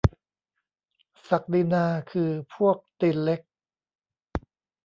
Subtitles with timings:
[1.29, 3.41] ศักดินาคือพวกตีนเล็ก?